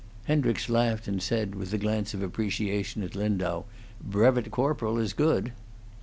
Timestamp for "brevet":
4.03-4.49